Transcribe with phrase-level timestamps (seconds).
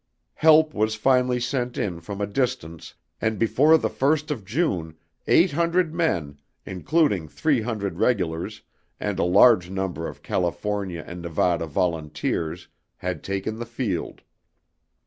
[0.33, 5.51] Help was finally sent in from a distance, and before the first of June, eight
[5.51, 8.63] hundred men, including three hundred regulars
[8.99, 12.67] and a large number of California and Nevada volunteers,
[12.97, 14.23] had taken the field.